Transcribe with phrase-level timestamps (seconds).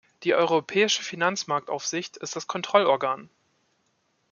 [0.23, 3.29] Die Europäische Finanzmarktaufsicht ist das Kontrollorgan.